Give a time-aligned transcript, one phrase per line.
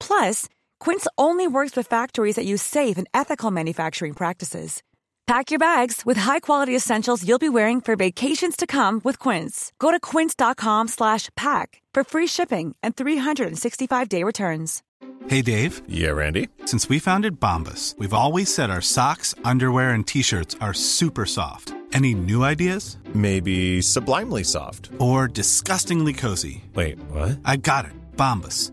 [0.00, 0.48] Plus,
[0.80, 4.82] Quince only works with factories that use safe and ethical manufacturing practices.
[5.26, 9.72] Pack your bags with high-quality essentials you'll be wearing for vacations to come with Quince.
[9.78, 14.82] Go to quince.com slash pack for free shipping and 365-day returns.
[15.28, 16.48] Hey Dave, Yeah, Randy.
[16.64, 21.74] since we founded Bombus, we've always said our socks, underwear, and t-shirts are super soft.
[21.92, 22.98] Any new ideas?
[23.14, 24.90] Maybe sublimely soft.
[24.98, 26.64] Or disgustingly cozy?
[26.74, 27.38] Wait, what?
[27.44, 27.92] I got it.
[28.16, 28.72] Bombus.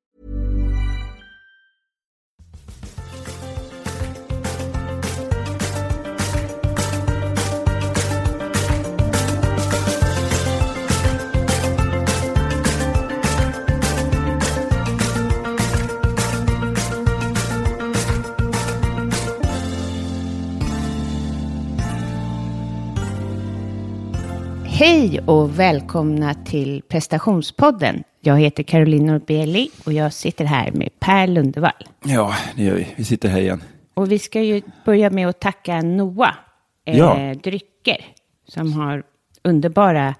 [24.83, 28.03] Hej och välkomna till prestationspodden.
[28.19, 31.87] Jag heter Caroline Norbeli och jag sitter här med Per Lundevall.
[32.03, 32.87] Ja, det gör vi.
[32.95, 33.63] Vi sitter här igen.
[33.93, 36.33] Och vi ska ju börja med att tacka Noah
[36.85, 37.33] eh, Ja.
[37.43, 38.05] Drycker
[38.47, 39.03] som har
[39.43, 40.15] underbara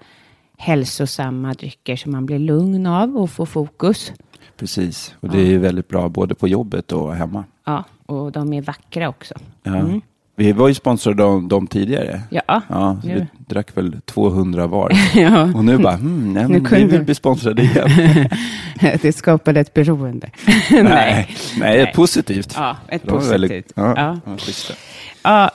[0.58, 4.12] hälsosamma drycker som man blir lugn av och får fokus.
[4.56, 5.14] Precis.
[5.20, 7.44] Och det är ju väldigt bra både på jobbet och hemma.
[7.64, 9.34] Ja, och de är vackra också.
[9.62, 10.00] Ja.
[10.36, 12.20] Vi var ju sponsrade av dem tidigare.
[12.30, 14.92] Ja, Ja, så vi drack väl 200 var.
[15.14, 15.42] ja.
[15.54, 17.88] Och nu bara, hmm, nej, Nu men vi kunde- vill bli sponsrade igen.
[19.02, 20.30] det skapade ett beroende.
[20.70, 21.28] nej, nej,
[21.58, 21.92] Nej.
[21.94, 22.52] positivt.
[22.56, 23.32] Ja, ett positivt.
[23.32, 23.94] väldigt- ja,
[24.26, 24.36] Ja.
[25.22, 25.50] Ja,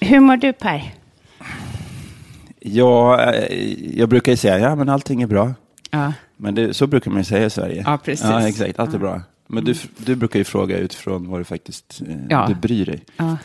[0.00, 0.94] hur mår du Per?
[2.60, 5.52] Ja, eh, jag brukar ju säga, ja men allting är bra.
[5.90, 7.82] Ja, Men det, så brukar man ju säga i Sverige.
[7.86, 8.26] Ja, precis.
[8.26, 8.78] Ja, exakt.
[8.78, 9.20] Allt är bra.
[9.46, 12.44] Men du, du brukar ju fråga utifrån vad du faktiskt eh, Ja.
[12.48, 13.02] du bryr dig.
[13.16, 13.36] ja,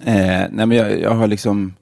[0.00, 1.74] Eh, nej, men jag, jag har liksom,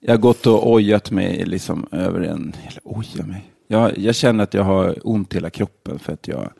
[0.00, 3.44] jag har gått och ojat mig liksom över en, eller oja mig.
[3.68, 6.52] Jag, jag känner att jag har ont i hela kroppen för att jag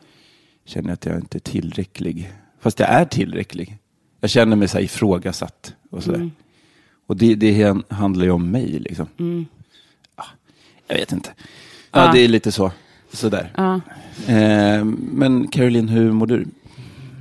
[0.65, 2.33] känner att jag inte är tillräcklig.
[2.61, 3.79] Fast jag är tillräcklig.
[4.21, 6.17] Jag känner mig så här ifrågasatt och sådär.
[6.19, 6.31] Mm.
[7.07, 9.07] Och det, det handlar ju om mig liksom.
[10.17, 10.25] Ja,
[10.89, 11.31] jag vet inte.
[11.93, 12.13] Ja, Ja.
[12.13, 12.73] det är lite så.
[13.13, 13.53] Sådär.
[13.57, 13.81] ja.
[14.35, 16.47] Eh, men Caroline, hur mår du?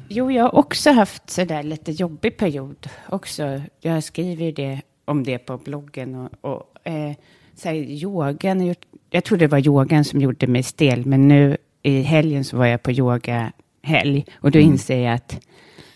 [0.10, 3.62] Jo, jag har också haft sådär lite jobbig period också.
[3.80, 7.14] Jag skriver ju det, om det på bloggen och, och eh,
[7.56, 8.76] så här, yogan.
[9.10, 12.66] Jag trodde det var yogan som gjorde mig stel, men nu i helgen så var
[12.66, 15.40] jag på yogahelg och då inser jag att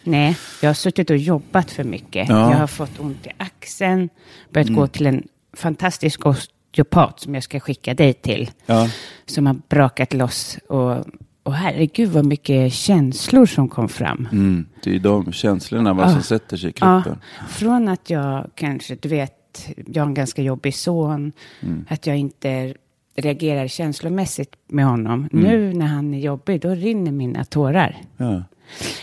[0.04, 2.30] nej, jag har suttit och jobbat för mycket.
[2.30, 2.52] Ja.
[2.52, 4.10] Jag har fått ont i axeln,
[4.50, 8.90] börjat gå till en fantastisk osteopat som jag ska skicka dig till Ja,
[9.26, 10.58] som har brakat loss.
[10.70, 11.06] Och,
[11.44, 14.28] och herregud vad mycket känslor som kom fram.
[14.32, 16.24] mm, det är de känslorna vad som Ja.
[16.24, 17.22] sätter sig i Ja, kroppen.
[17.50, 21.86] från att jag kanske, du vet, jag har en ganska jobbig son, Mm.
[21.90, 22.74] att jag inte
[23.16, 25.30] reagerar känslomässigt med honom.
[25.34, 25.46] Mm.
[25.46, 27.98] Nu när han är jobbig, då rinner mina tårar.
[28.18, 28.44] Ja.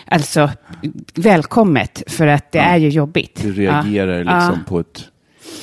[0.06, 0.50] Alltså,
[1.14, 3.42] välkommet, för att det är ju jobbigt.
[3.42, 4.18] Du reagerar Ja.
[4.18, 4.68] liksom Ja.
[4.68, 5.04] på ett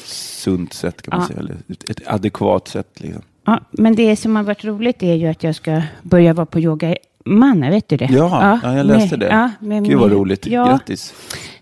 [0.05, 1.27] sunt sätt kan man Ja.
[1.27, 1.39] säga.
[1.39, 1.55] Eller
[1.89, 2.87] ett adekvat sätt.
[3.01, 3.21] Liksom.
[3.45, 6.59] Ja, men det som har varit roligt är ju att jag ska börja vara på
[6.59, 6.95] yoga
[7.25, 8.07] Manna, vet du det?
[8.11, 9.33] Ja, ja, jag läste med- det.
[9.33, 10.45] Ja, med Gud vad roligt.
[10.47, 11.13] Ja, Grattis.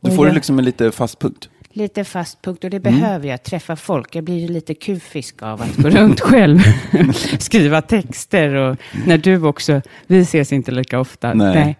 [0.01, 1.49] Och får du jag- liksom en lite fast punkt.
[1.73, 4.15] lite fast punkt och det behöver jag, träffa folk.
[4.15, 6.59] Jag blir ju lite kufisk av att gå runt själv,
[7.39, 11.33] skriva texter och när du också, vi ses inte lika ofta.
[11.33, 11.77] Nej.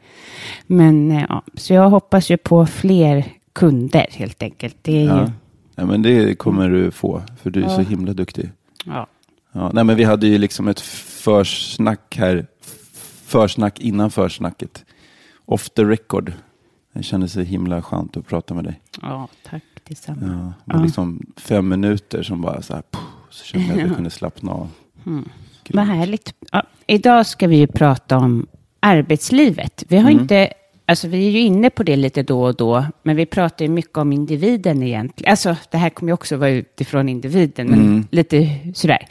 [0.68, 3.24] Men eh, ja, så jag hoppas ju på fler
[3.54, 4.76] kunder helt enkelt.
[4.82, 5.32] Det är ju, Ja.
[5.76, 8.50] ja, men det kommer du få, för du är så himla duktig.
[8.86, 9.08] ja.
[9.54, 12.46] Ja, nej, men vi hade ju liksom ett försnack här,
[13.26, 14.86] försnack innan försnacket.
[15.46, 16.34] Off the record.
[16.94, 18.82] Det kändes så himla skönt att prata med dig.
[19.02, 20.20] ja, tack detsamma.
[20.22, 20.84] Ja, det Ja.
[20.84, 24.52] liksom fem minuter som bara så här, puh, så kände jag att jag kunde slappna
[24.52, 24.70] av.
[25.06, 25.30] Mm.
[25.70, 26.34] Vad härligt.
[26.52, 28.48] Ja, idag ska vi ju prata om
[28.80, 29.84] arbetslivet.
[29.88, 30.54] Vi har inte,
[30.86, 33.72] alltså vi är ju inne på det lite då och då, men vi pratar ju
[33.72, 35.32] mycket om individen egentligen.
[35.32, 39.08] Alltså det här kommer ju också vara utifrån individen, men lite sådär.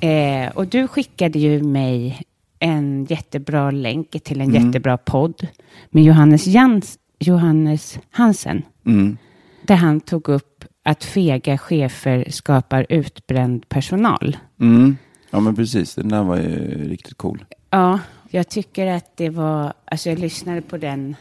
[0.00, 2.22] Eh, och du skickade ju mig
[2.58, 5.46] en jättebra länk till en jättebra podd
[5.90, 9.16] med Johannes, Jans, Johannes Hansen, Mm.
[9.62, 14.36] där han tog upp att fega chefer skapar utbränd personal.
[14.60, 14.96] Mm.
[15.30, 15.94] Ja, men precis.
[15.94, 17.44] Den där var ju riktigt cool.
[17.70, 17.98] Ja,
[18.30, 21.16] jag tycker att det var, alltså jag lyssnade på den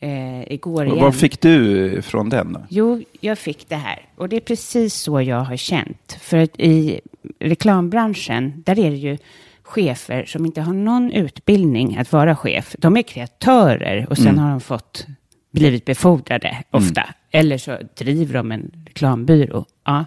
[0.00, 1.04] eh, igår Och igen.
[1.04, 2.60] Vad fick du från den då?
[2.68, 3.98] Jo, jag fick det här.
[4.16, 6.16] Och det är precis så jag har känt.
[6.20, 7.00] För att i
[7.38, 9.18] reklambranschen, där är det ju
[9.62, 12.76] chefer som inte har någon utbildning att vara chef.
[12.78, 15.06] De är kreatörer och sen har de fått
[15.50, 17.04] blivit befordrade ofta.
[17.30, 19.64] Eller så driver de en reklambyrå.
[19.84, 20.04] Ja.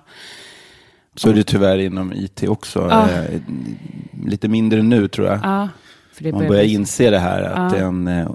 [1.15, 2.88] Så är det tyvärr inom IT också.
[2.89, 3.09] Ja.
[3.09, 3.41] Eh,
[4.25, 5.39] lite mindre nu tror jag.
[5.44, 5.69] ja
[6.19, 8.29] det Man börjar inse det här att en eh,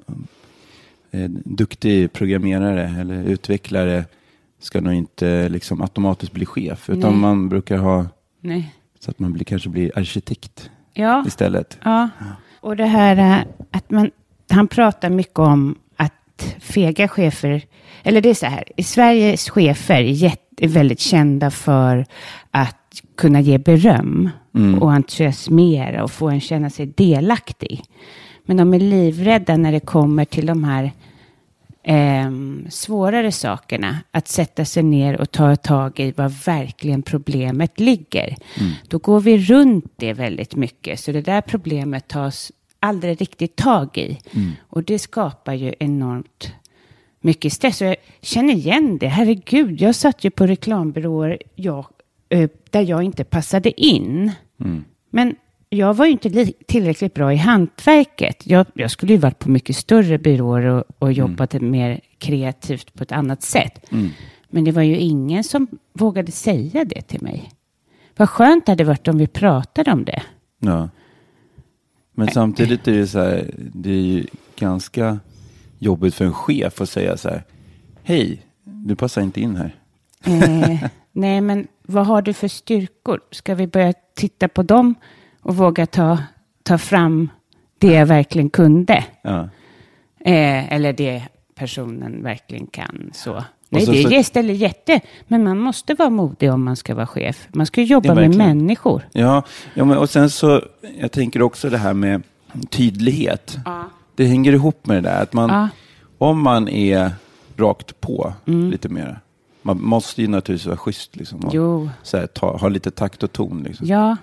[1.11, 4.05] en duktig programmerare eller utvecklare
[4.59, 6.91] ska nog inte liksom automatiskt bli chef.
[6.91, 7.21] Utan Nej.
[7.21, 8.07] man brukar ha
[8.41, 8.75] Nej.
[9.07, 11.25] Så att man blir, kanske blir arkitekt Ja.
[11.27, 11.79] istället.
[11.85, 12.09] Ja,
[12.61, 14.11] och det här eh, att man,
[14.51, 17.63] han pratar mycket om att fega chefer,
[18.03, 22.07] eller det är så här, i Sveriges chefer är, väldigt kända för
[22.51, 24.31] att kunna ge beröm
[24.81, 27.83] och entusiasmera och få en känna sig delaktig.
[28.45, 30.93] Men de är livrädda när det kommer till de här
[31.87, 33.99] ehm, svårare sakerna.
[34.11, 38.37] Att sätta sig ner och ta tag i vad verkligen problemet ligger.
[38.89, 41.01] Då går vi runt det väldigt mycket.
[41.01, 44.19] Så det där problemet tas aldrig riktigt tag i.
[44.59, 46.53] Och det skapar ju enormt
[47.21, 47.81] mycket stress.
[47.81, 49.09] Och jag känner igen det.
[49.09, 51.87] Herregud, jag satt ju på reklambyråer jag,
[52.29, 54.33] eh, där jag inte passade in.
[55.11, 55.37] Men
[55.77, 58.47] jag var ju inte li- tillräckligt bra i hantverket.
[58.47, 63.03] Jag, jag skulle ju varit på mycket större byråer och, och jobbat mer kreativt på
[63.03, 63.87] ett annat sätt.
[64.49, 67.51] Men det var ju ingen som vågade säga det till mig.
[68.17, 70.23] Vad skönt det hade varit om vi pratade om det.
[70.59, 70.89] Ja.
[72.13, 74.27] Men samtidigt är det så här, det är ju
[74.59, 75.19] ganska
[75.79, 77.45] jobbigt för en chef att säga så här,
[78.03, 79.75] hej, du passar inte in här.
[80.25, 83.21] Eh, nej, men vad har du för styrkor?
[83.31, 84.95] Ska vi börja titta på dem
[85.47, 86.19] och våga ta,
[86.63, 87.29] ta fram
[87.79, 89.05] det jag verkligen kunde?
[89.23, 89.49] Ja.
[90.21, 91.23] Eh, eller det
[91.55, 93.11] personen verkligen kan.
[93.15, 93.45] Så.
[93.69, 95.01] Nej, så- det så- ställer jätte...
[95.29, 97.49] Men man måste vara modig om man ska vara chef.
[97.53, 99.03] Man ska jobba Ja, med människor.
[99.13, 99.43] Ja,
[99.75, 100.63] ja men, och sen så,
[100.99, 102.23] jag tänker också det här med
[102.71, 103.57] tydlighet.
[104.17, 105.23] Det hänger ihop med det där.
[105.23, 105.69] Att man, Ja.
[106.19, 107.11] Om man är
[107.57, 109.21] rakt på lite mer.
[109.63, 111.17] Man måste ju naturligtvis vara schysst.
[111.17, 111.53] Liksom, och
[112.13, 113.63] här, ta, ha lite takt och ton.
[113.63, 113.87] Liksom.
[113.87, 114.17] Ja,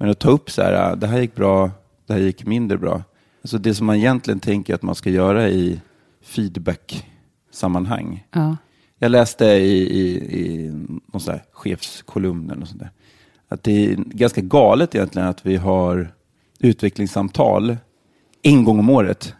[0.00, 1.70] Men att ta upp så här, ah, det här gick bra,
[2.06, 3.02] det här gick mindre bra.
[3.42, 5.80] Alltså det som man egentligen tänker att man ska göra i
[6.22, 8.26] feedback-sammanhang.
[8.32, 8.56] ja.
[9.02, 10.70] Jag läste i, i, i
[11.12, 12.90] någon sån chefskolumn eller sånt där.
[13.48, 16.14] Att det är ganska galet egentligen att vi har
[16.58, 17.76] utvecklingssamtal
[18.42, 19.34] en gång om året.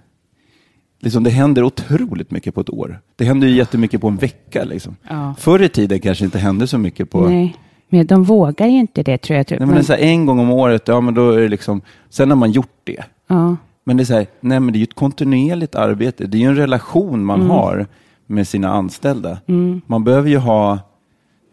[0.98, 3.00] Liksom det händer otroligt mycket på ett år.
[3.16, 4.64] Det händer ju jättemycket på en vecka.
[4.64, 4.96] Liksom.
[5.08, 5.34] Ja.
[5.38, 7.28] Förr i tiden kanske inte hände så mycket på...
[7.28, 7.56] Nej.
[7.90, 9.46] Men de vågar ju inte det, tror jag.
[9.50, 11.48] Nej, men det är så här, en gång om året, ja men då är det
[11.48, 11.80] liksom...
[12.10, 13.04] Sen har man gjort det.
[13.26, 13.56] ja.
[13.84, 16.26] Men det är så här, nej men det är ju ett kontinuerligt arbete.
[16.26, 17.50] Det är ju en relation man Mm.
[17.50, 17.86] har
[18.26, 19.38] med sina anställda.
[19.86, 20.72] Man behöver ju ha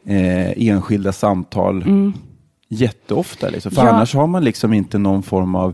[0.05, 1.83] eh, enskilda samtal
[2.67, 3.49] jätteofta.
[3.49, 3.71] Liksom.
[3.71, 3.89] För Mm.
[3.89, 3.95] Ja.
[3.95, 5.73] annars har man liksom inte någon form av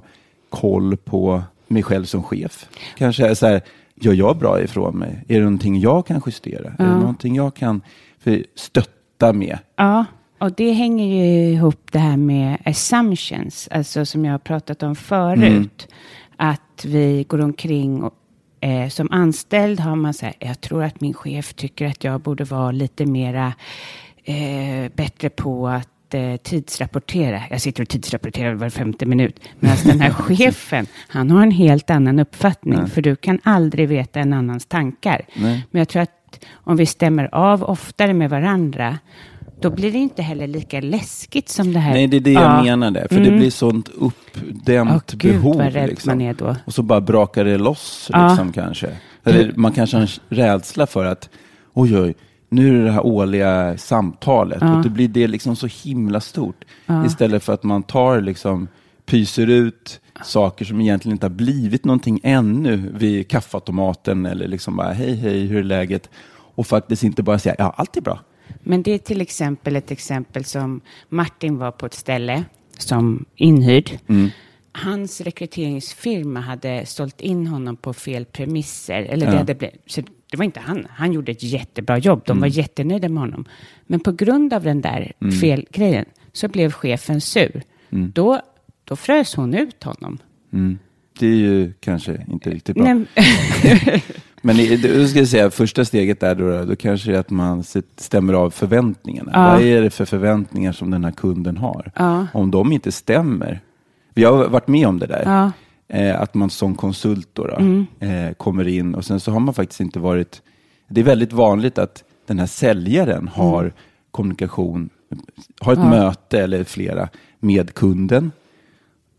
[0.49, 2.69] koll på mig själv som chef.
[2.97, 3.61] Kanske så här,
[3.95, 5.25] gör jag bra ifrån mig?
[5.27, 6.67] Är det någonting jag kan justera?
[6.79, 7.81] Är det någonting jag kan
[8.19, 9.57] för, stötta med?
[9.75, 10.05] Ja,
[10.43, 14.95] och det hänger ju ihop det här med assumptions, alltså som jag har pratat om
[14.95, 15.87] förut.
[16.37, 18.13] Att vi går omkring och
[18.59, 22.21] eh, som anställd har man så här, jag tror att min chef tycker att jag
[22.21, 23.53] borde vara lite mera
[24.23, 27.41] eh, bättre på att eh, tidsrapportera.
[27.49, 29.39] Jag sitter och tidsrapporterar var femte minut.
[29.59, 32.87] Medan den här chefen, han har en helt annan uppfattning.
[32.87, 35.21] För du kan aldrig veta en annans tankar.
[35.71, 38.99] Men jag tror att om vi stämmer av oftare med varandra,
[39.63, 41.93] då blir det inte heller lika läskigt som det här.
[41.93, 43.07] Nej, det är det jag menade.
[43.09, 45.57] För det blir sånt uppdämt Åh, gud, behov.
[45.57, 46.09] vad rädd liksom.
[46.09, 46.55] man är då.
[46.65, 48.27] Och så bara brakar det loss Ja.
[48.29, 48.89] liksom, kanske.
[49.23, 51.29] Eller man kanske har en rädsla för att,
[51.73, 52.13] oj, oj,
[52.49, 54.61] nu är det det här årliga samtalet.
[54.61, 56.65] Och det blir det liksom så himla stort.
[57.05, 58.67] Istället för att man tar liksom,
[59.05, 64.91] pyser ut saker som egentligen inte har blivit någonting ännu vid kaffeautomaten eller liksom bara,
[64.91, 66.09] hej, hej, hur är läget?
[66.55, 68.19] Och faktiskt inte bara säga, ja, allt är bra.
[68.63, 72.43] Men det är till exempel ett exempel som Martin var på ett ställe
[72.77, 73.91] som inhyrd.
[74.07, 74.29] Mm.
[74.71, 79.01] Hans rekryteringsfirma hade sålt in honom på fel premisser.
[79.01, 79.37] Eller det, Ja.
[79.37, 80.01] hade blivit, så
[80.31, 80.87] det var inte han.
[80.89, 82.21] Han gjorde ett jättebra jobb.
[82.25, 82.41] De Mm.
[82.41, 83.45] var jättenöjda med honom.
[83.87, 87.63] Men på grund av den där felgrejen så blev chefen sur.
[87.89, 88.11] Mm.
[88.15, 88.41] Då,
[88.83, 90.17] då frös hon ut honom.
[91.19, 92.85] Det är ju kanske inte riktigt bra.
[94.45, 97.63] Men då ska säga, första steget där då, då kanske är att man
[97.97, 99.31] stämmer av förväntningarna.
[99.33, 99.51] Ja.
[99.51, 101.91] Vad är det för förväntningar som den här kunden har?
[101.95, 102.27] Ja.
[102.33, 103.59] Om de inte stämmer.
[104.13, 105.23] Vi har varit med om det där.
[105.25, 105.51] Ja.
[105.97, 107.57] Eh, att man som konsult då, då
[108.05, 110.41] eh, kommer in och sen så har man faktiskt inte varit...
[110.87, 113.73] Det är väldigt vanligt att den här säljaren har
[114.11, 114.89] kommunikation,
[115.59, 117.09] har ett möte eller flera
[117.39, 118.31] med kunden.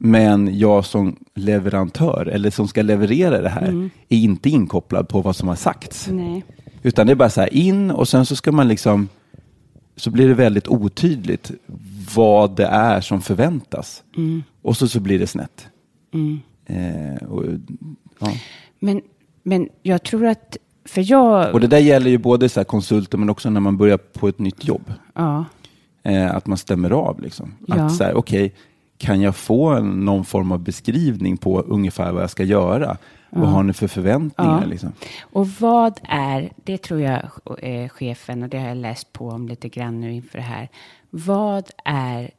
[0.05, 5.37] Men jag som leverantör, eller som ska leverera det här, är inte inkopplad på vad
[5.37, 6.09] som har sagts.
[6.11, 6.45] nej.
[6.83, 9.09] Utan det är bara så här in och sen så ska man liksom,
[9.97, 11.51] så blir det väldigt otydligt
[12.15, 14.03] vad det är som förväntas.
[14.63, 15.67] Och så, så blir det snett.
[16.67, 17.45] Eh, och,
[18.19, 18.33] ja.
[18.79, 19.03] Men,
[19.43, 21.55] men jag tror att, för jag...
[21.55, 24.39] och det där gäller ju både så konsulter men också när man börjar på ett
[24.39, 24.93] nytt jobb.
[25.15, 25.45] ja.
[26.03, 27.55] Eh, att man stämmer av liksom.
[27.67, 27.75] Ja.
[27.75, 28.55] Att så här, okej,
[28.99, 32.97] kan jag få någon form av beskrivning på ungefär vad jag ska göra?
[33.31, 34.61] Vad har ni för förväntningar?
[34.63, 34.67] Ja.
[34.67, 34.93] Liksom?
[35.23, 37.23] Och vad är, det tror jag
[37.59, 40.69] eh, chefen, och det har jag läst på om lite grann nu inför det här.
[41.11, 42.31] Vad är,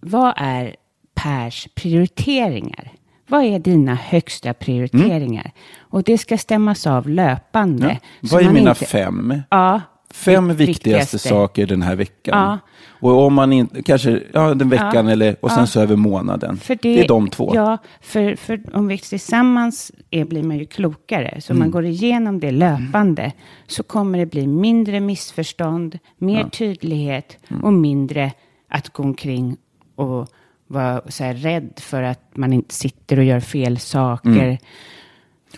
[0.00, 0.76] vad är
[1.14, 2.92] Pers prioriteringar?
[3.28, 5.52] Vad är dina högsta prioriteringar?
[5.78, 7.84] Och det ska stämmas av löpande.
[7.84, 7.96] Mm.
[8.20, 8.28] Ja.
[8.32, 9.42] Vad är mina inte- fem?
[9.50, 9.80] Ja,
[10.14, 12.38] Fem det viktigaste, saker den här veckan.
[12.38, 12.58] Ja.
[13.00, 16.56] Och om man inte, kanske, ja den veckan eller, och sen så över månaden.
[16.56, 17.52] För det, är de två.
[17.54, 21.40] Ja, för, för om vi tillsammans är, blir man ju klokare.
[21.40, 21.58] Så Mm.
[21.58, 23.32] man går igenom det löpande
[23.66, 27.64] så kommer det bli mindre missförstånd, mer tydlighet Mm.
[27.64, 28.32] och mindre
[28.68, 29.56] att gå omkring
[29.96, 30.28] och
[30.66, 34.58] vara så här rädd för att man inte sitter och gör fel saker.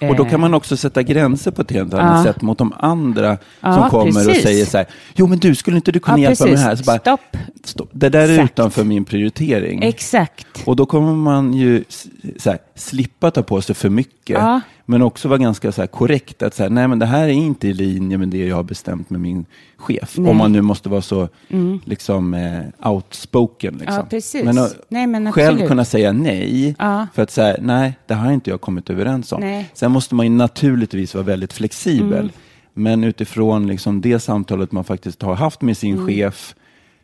[0.01, 2.27] Och då kan man också sätta gränser på ett helt annat Eh.
[2.27, 2.33] Ja.
[2.33, 4.43] sätt mot de andra Ja, som kommer och precis.
[4.43, 6.77] säger så här, jo men du, skulle inte du kunna Ja, hjälpa mig här?
[6.77, 7.21] Så bara, Stopp.
[7.65, 7.89] stopp.
[7.93, 8.53] Det där är Exakt.
[8.53, 9.83] utanför min prioritering.
[9.83, 10.47] Exakt.
[10.65, 11.85] Och då kommer man ju
[12.39, 14.39] så här, slippa ta på sig för mycket.
[14.93, 16.43] Men också vara ganska så korrekt.
[16.43, 18.63] Att så här, nej, men det här är inte i linje med det jag har
[18.63, 19.45] bestämt med min
[19.77, 20.19] chef.
[20.19, 20.31] Nej.
[20.31, 21.29] Om man nu måste vara så
[21.85, 23.75] liksom, eh, outspoken.
[23.79, 23.95] Liksom.
[23.97, 24.45] Ja, precis.
[24.45, 27.07] Men, Nej, men själv kunna säga nej, Ja.
[27.15, 29.41] för att säga nej, det här har inte jag kommit överens om.
[29.41, 29.71] Nej.
[29.75, 32.19] Sen måste man ju naturligtvis vara väldigt flexibel.
[32.19, 32.31] Mm.
[32.75, 36.07] Men utifrån liksom det samtalet man faktiskt har haft med sin Mm.
[36.07, 36.55] chef.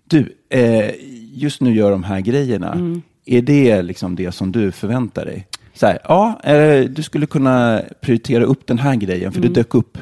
[0.04, 0.90] Du, eh,
[1.33, 2.73] just nu gör de här grejerna.
[2.73, 3.02] Mm.
[3.26, 5.47] Är det liksom det som du förväntar dig?
[5.80, 9.52] Så här, ja, eh, du skulle kunna prioritera upp den här grejen, för Mm.
[9.52, 9.99] det dök upp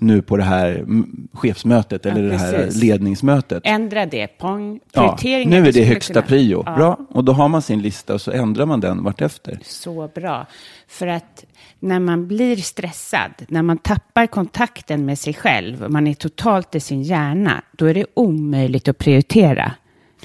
[0.00, 3.62] nu på det här mm, chefsmötet eller det här ledningsmötet.
[3.66, 4.26] Ändra det.
[4.26, 4.80] Pong.
[4.92, 6.62] Ja, nu är det högsta kunna- prio.
[6.66, 6.74] Ja.
[6.76, 9.58] Bra, och då har man sin lista och så ändrar man den vartefter.
[9.64, 10.46] Så bra.
[10.88, 11.44] För att
[11.80, 16.80] när man blir stressad, när man tappar kontakten med sig själv, man är totalt i
[16.80, 19.72] sin hjärna, då är det omöjligt att prioritera.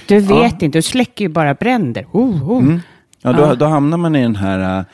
[0.07, 2.05] Du vet inte, du släcker ju bara bränder.
[2.11, 2.77] Oh, oh.
[3.21, 3.55] Ja, då, Ja.
[3.55, 4.85] då hamnar man i den här äh,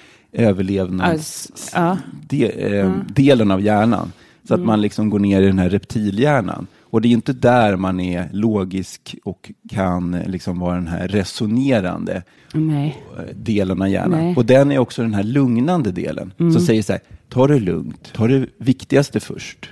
[0.48, 1.98] överlevnadsdelen
[2.30, 4.12] de, äh, delen av hjärnan.
[4.48, 6.68] Så att man liksom går ner i den här reptilhjärnan.
[6.84, 11.08] Och det är inte där man är logisk och kan eh, liksom vara den här
[11.08, 13.04] resonerande Nej.
[13.18, 14.20] eh, delen av hjärnan.
[14.20, 14.36] Nej.
[14.36, 16.32] Och den är också den här lugnande delen.
[16.38, 19.70] Som säger så här, ta det lugnt, ta det viktigaste först.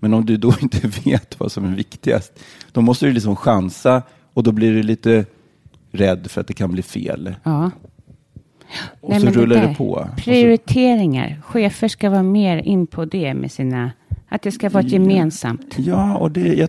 [0.00, 2.32] Men om du då inte vet vad som är viktigast,
[2.72, 4.02] då måste du liksom chansa
[4.34, 5.24] och då blir du lite
[5.92, 7.34] rädd för att det kan bli fel.
[7.42, 7.70] Ja.
[9.00, 10.08] Och Nej, så rullar det, där, på.
[10.16, 11.42] Prioriteringar.
[11.44, 13.92] Chefer ska vara mer in på det med sina...
[14.28, 15.74] Att det ska vara ett gemensamt.
[15.78, 16.68] Ja, och det, jag,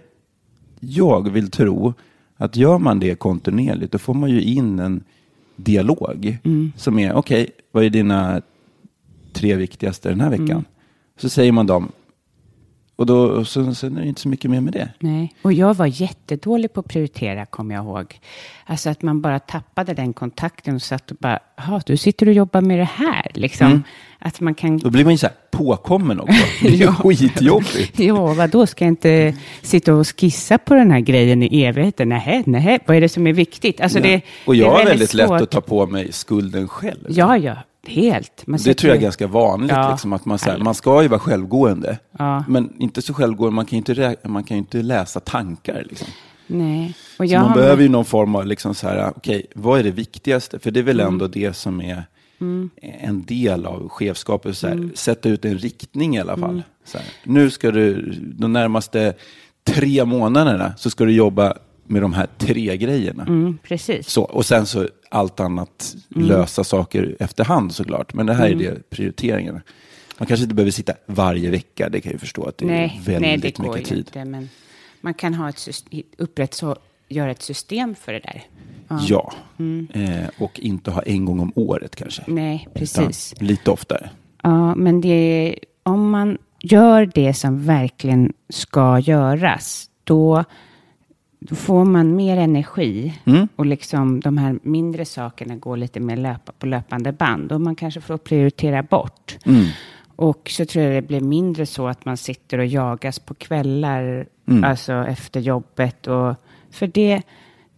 [0.79, 1.93] jag vill tro
[2.37, 5.03] att gör man det kontinuerligt, då får man ju in en
[5.55, 6.71] dialog Mm.
[6.77, 8.41] som är, okej, vad är dina
[9.33, 10.49] tre viktigaste den här veckan?
[10.49, 10.63] Mm.
[11.17, 11.91] Så säger man dem,
[12.95, 14.89] och då, så, sen är det inte så mycket mer med det.
[14.99, 18.19] Nej, och jag var jättedålig på att prioritera, kommer jag ihåg.
[18.65, 22.33] Alltså att man bara tappade den kontakten och satt och bara, jaha, du sitter och
[22.33, 23.67] jobbar med det här, liksom.
[23.67, 23.83] Mm.
[24.19, 24.77] att man kan...
[24.77, 26.43] Då blir man ju så här påkommen också.
[26.61, 26.93] Det är ju Ja.
[26.93, 27.99] skitjobbigt.
[27.99, 32.09] Ja, vad då ska jag inte sitta och skissa på den här grejen i evigheten?
[32.09, 33.81] Nej, nej, vad är det som är viktigt?
[33.81, 36.67] Alltså det, och det jag är har väldigt väldigt lätt att ta på mig skulden
[36.67, 37.05] själv.
[37.09, 37.55] Ja, ja,
[37.87, 38.47] helt.
[38.47, 39.91] Man Det tror jag är ganska vanligt, Ja.
[39.91, 41.97] liksom, att man, så här, man ska ju vara självgående.
[42.19, 42.43] Ja.
[42.47, 45.85] Men inte så självgående, man kan ju inte, man kan inte läsa tankar.
[45.89, 46.07] Liksom.
[46.47, 46.93] Nej.
[47.19, 49.79] Och Så jag man har- behöver ju någon form av, liksom så här, okej, vad
[49.79, 50.59] är det viktigaste?
[50.59, 51.13] För det är väl Mm.
[51.13, 52.03] ändå det som är
[52.81, 54.91] en del av chefskapet, så här, Mm.
[54.95, 56.63] sätta ut en riktning i alla fall.
[56.85, 59.13] Så här, nu ska du, de närmaste
[59.63, 63.23] tre månaderna, så ska du jobba med de här tre grejerna.
[63.23, 64.09] Mm, precis.
[64.09, 68.13] Så, och sen så allt annat, lösa saker efterhand såklart.
[68.13, 69.61] Men det här är det prioriteringarna.
[70.17, 73.01] Man kanske inte behöver sitta varje vecka, det kan jag ju förstå att det Nej,
[73.01, 73.97] är väldigt nej, det går mycket tid.
[73.97, 74.25] inte.
[74.25, 74.49] Men
[75.01, 76.75] man kan ha ett system, upprätt, så,
[77.09, 78.43] göra ett system för det där.
[79.07, 79.87] Ja, Mm.
[79.93, 82.23] eh, och inte ha en gång om året kanske.
[82.27, 83.33] Nej, Utan precis.
[83.41, 84.09] lite oftare.
[84.43, 90.43] Ja, men det, om man gör det som verkligen ska göras, då,
[91.49, 93.47] då får man mer energi Mm.
[93.55, 97.75] och liksom de här mindre sakerna går lite mer löpa på löpande band och man
[97.75, 99.37] kanske får prioritera bort.
[99.45, 99.65] Mm.
[100.15, 104.27] Och så tror jag det blir mindre så att man sitter och jagas på kvällar,
[104.47, 104.63] Mm.
[104.63, 106.07] alltså efter jobbet.
[106.07, 106.35] Och,
[106.71, 107.21] för det,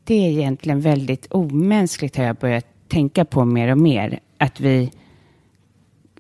[0.04, 4.20] det är egentligen väldigt omänskligt har jag börjat tänka på mer och mer.
[4.38, 4.92] Att vi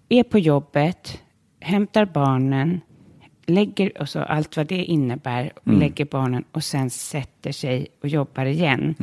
[0.10, 1.22] är på jobbet,
[1.60, 2.82] hämtar barnen,
[3.46, 8.10] lägger och så allt vad det innebär, och lägger barnen och sen sätter sig och
[8.10, 8.96] jobbar igen.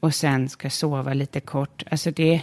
[0.00, 1.82] Och sen ska sova lite kort.
[1.90, 2.42] Alltså det,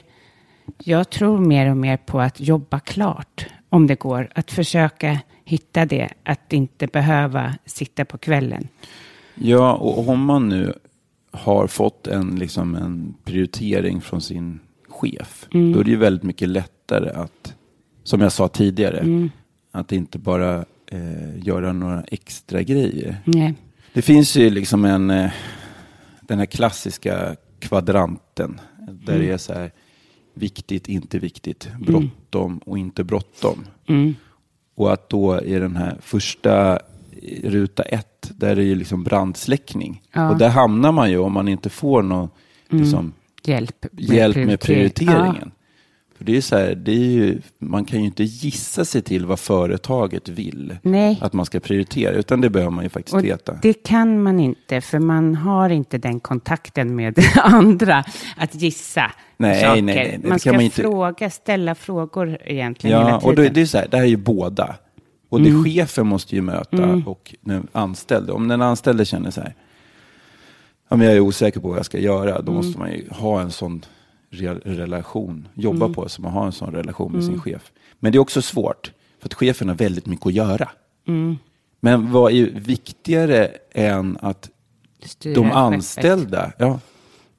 [0.84, 4.30] jag tror mer och mer på att jobba klart, om det går.
[4.36, 8.68] Att försöka hitta det, att inte behöva sitta på kvällen.
[9.36, 10.74] Ja, och om man nu
[11.32, 15.74] har fått en, liksom en prioritering från sin chef, Mm.
[15.74, 17.54] då är det ju väldigt mycket lättare att,
[18.04, 19.30] som jag sa tidigare, Mm.
[19.72, 23.18] att inte bara eh, göra några extra grejer.
[23.26, 23.54] Nej.
[23.94, 25.32] Det finns ju liksom en, eh,
[26.22, 29.26] den här klassiska kvadranten, där Mm.
[29.28, 29.72] det är så här,
[30.34, 33.66] viktigt, inte viktigt, bråttom och inte bråttom.
[33.88, 34.16] Mm.
[34.76, 36.80] Och att då i den här första
[37.22, 40.02] eh, ruta ett, där är det ju liksom brandsläckning.
[40.14, 40.20] Ja.
[40.22, 40.32] Mm.
[40.34, 42.30] Och där hamnar man ju om man inte får någon
[42.70, 45.08] liksom, Hjälp med, hjälp med prioritering.
[45.08, 45.52] prioriteringen.
[46.18, 49.26] För det är så här, det är ju, man kan ju inte gissa sig till
[49.26, 51.18] vad företaget vill Nej.
[51.22, 53.60] att man ska prioritera, utan det behöver man ju faktiskt Och veta.
[53.62, 58.04] det kan man inte, för man har inte den kontakten med andra
[58.38, 59.82] att gissa Nej, saker.
[59.82, 63.30] nej, nej, man ska man inte- fråga, ställa frågor egentligen hela Ja, tiden.
[63.30, 64.76] och då, det är så här, det här är ju båda.
[65.30, 65.64] Och det Mm.
[65.66, 68.32] chefen måste ju möta och den anställde.
[68.32, 69.56] Om den anställde känner så här,
[70.90, 72.46] ja, men jag är osäker på vad jag ska göra, Mm.
[72.46, 73.86] då måste man ju ha en sån
[74.38, 75.94] re- relation, jobba Mm.
[75.94, 77.72] på så man har en sån relation med sin chef.
[78.00, 80.70] Men det är också svårt, för att chefen har väldigt mycket att göra.
[81.08, 81.38] Mm.
[81.80, 84.50] Men vad är viktigare än att
[85.06, 86.80] Styra de anställda ja,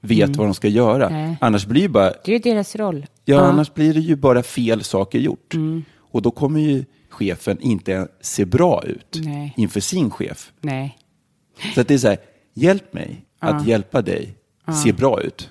[0.00, 1.08] vet vad de ska göra?
[1.08, 1.22] Mm.
[1.26, 1.36] Nej.
[1.40, 3.06] Annars blir ju bara Det är deras roll.
[3.24, 5.54] Ja, annars blir det ju bara fel saker gjort.
[5.54, 5.84] Mm.
[5.98, 9.54] Och då kommer ju chefen inte se bra ut Nej.
[9.56, 10.52] inför sin chef.
[10.60, 10.98] Nej.
[11.74, 12.18] Så att det är så här,
[12.54, 14.34] hjälp mig att hjälpa dig
[14.84, 15.50] se bra ut.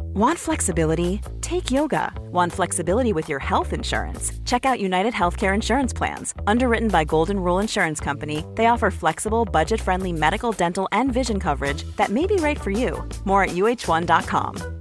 [0.00, 1.20] Want flexibility?
[1.40, 2.12] Take yoga.
[2.32, 4.32] Want flexibility with your health insurance?
[4.44, 6.34] Check out United Healthcare Insurance Plans.
[6.46, 11.40] Underwritten by Golden Rule Insurance Company, they offer flexible, budget friendly medical, dental, and vision
[11.40, 13.04] coverage that may be right for you.
[13.24, 14.76] More at uh1.com.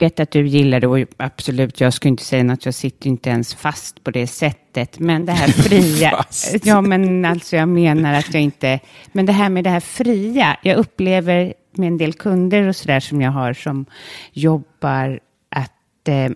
[0.00, 3.30] vet att du gillar det och absolut, jag skulle inte säga något, jag sitter inte
[3.30, 4.98] ens fast på det sättet.
[4.98, 6.24] Men det här fria,
[6.62, 8.80] ja men alltså jag menar att jag inte,
[9.12, 13.00] men det här med det här fria, jag upplever med en del kunder och sådär
[13.00, 13.86] som jag har som
[14.32, 16.30] jobbar att eh,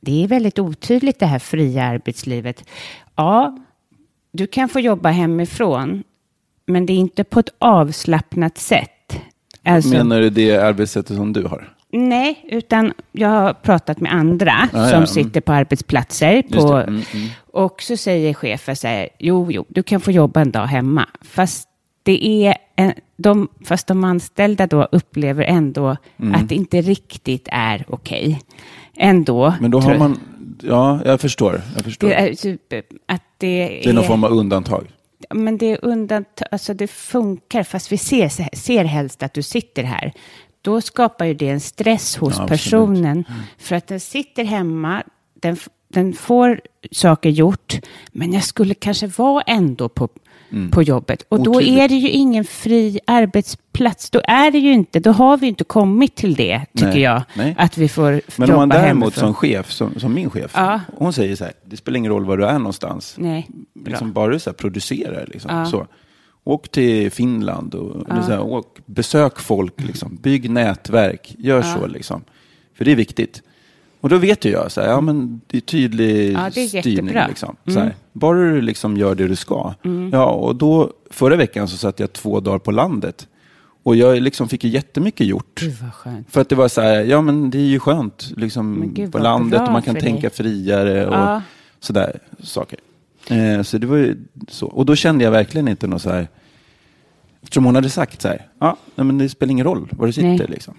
[0.00, 2.64] det är väldigt otydligt det här fria arbetslivet.
[3.16, 3.58] Ja,
[4.32, 6.04] du kan få jobba hemifrån,
[6.66, 9.20] men det är inte på ett avslappnat sätt.
[9.64, 11.72] Alltså, Menar du det arbetssättet som du har?
[11.92, 15.06] Nej, utan jag har pratat med andra Ah, ja, som mm.
[15.06, 16.42] sitter på arbetsplatser.
[16.42, 17.28] På, mm, mm.
[17.52, 21.08] Och så säger chefen så här, jo, jo, du kan få jobba en dag hemma.
[21.22, 21.68] Fast,
[22.02, 22.56] det är
[23.16, 26.34] de, fast de anställda då upplever ändå Mm.
[26.34, 28.40] att det inte riktigt är okej.
[28.96, 29.54] Ändå.
[29.60, 30.20] Men då har man,
[30.62, 31.62] ja, jag förstår.
[31.74, 32.08] Jag förstår.
[32.08, 32.60] Det är typ
[33.06, 34.86] att det, Det är någon form av undantag.
[35.34, 39.82] men det är undantag, alltså det funkar, fast vi ser, ser helst att du sitter
[39.82, 40.12] här.
[40.62, 43.24] Då skapar ju det en stress hos Ja, personen.
[43.58, 45.02] För att den sitter hemma,
[45.40, 45.56] den,
[45.88, 46.60] den får
[46.92, 47.74] saker gjort,
[48.12, 50.08] men jag skulle kanske vara ändå på,
[50.72, 51.22] på jobbet.
[51.28, 51.56] Och då Mm.
[51.56, 51.80] Otydligt.
[51.80, 54.10] är det ju ingen fri arbetsplats.
[54.10, 57.22] Då är det ju inte, då har vi inte kommit till det, tycker Nej, jag.
[57.34, 57.54] nej.
[57.58, 59.20] Att vi får Men om man däremot hemifrån.
[59.24, 60.80] som chef, som, som min chef, Ja.
[60.96, 63.14] hon säger så här, det spelar ingen roll var du är någonstans.
[63.18, 63.90] Nej, bra.
[63.90, 65.26] liksom bara du så här producerar.
[65.32, 65.66] Liksom, Ja.
[65.66, 65.86] så.
[66.44, 71.86] Åk till Finland och så här, åk, besök folk, liksom, bygg nätverk, gör så.
[71.86, 72.24] Liksom.
[72.76, 73.42] För det är viktigt.
[74.00, 76.68] Och då vet ju jag, så här, ja, men det är tydlig Ja, det är
[76.68, 76.92] styrning.
[76.94, 77.18] jättebra.
[77.20, 77.28] Mm.
[77.28, 77.94] Liksom, så här.
[78.12, 79.74] Bara du liksom gör det du ska.
[80.12, 83.28] Ja, och då, förra veckan så satt jag två dagar på landet.
[83.82, 85.60] Och jag liksom fick ju jättemycket gjort.
[85.60, 86.30] Gud vad skönt.
[86.30, 89.18] För att det var så här, ja men det är ju skönt liksom, gud, på
[89.18, 90.30] landet och man kan tänka dig.
[90.30, 91.42] friare och Ja.
[91.80, 92.78] sådär saker.
[93.30, 94.16] Eh, så det var ju
[94.48, 94.66] så.
[94.66, 96.28] Och då kände jag verkligen inte något så här,
[97.42, 100.28] eftersom hon hade sagt så här, ja men det spelar ingen roll var du sitter
[100.28, 100.46] Nej.
[100.48, 100.74] liksom.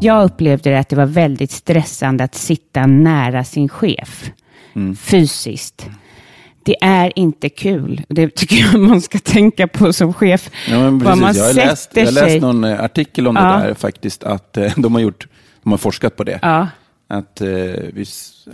[0.00, 4.30] Jag upplevde det att det var väldigt stressande att sitta nära sin chef
[4.76, 4.96] Mm.
[4.96, 5.86] fysiskt.
[6.64, 8.02] Det är inte kul.
[8.08, 10.50] Det tycker jag man ska tänka på som chef.
[10.70, 11.20] Ja, men precis.
[11.20, 13.42] man Jag har läst, jag har läst någon eh, artikel om Ja.
[13.42, 15.26] det där faktiskt, att eh, de har gjort,
[15.62, 16.38] de har forskat på det.
[16.42, 16.68] Ja,
[17.08, 17.48] Att, eh,